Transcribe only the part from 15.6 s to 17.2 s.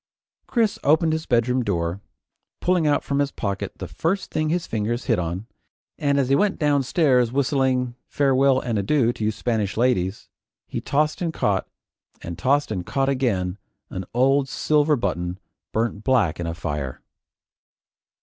burnt black in a fire.